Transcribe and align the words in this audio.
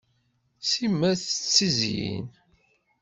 Simmal 0.69 1.15
tettizyin. 1.19 2.27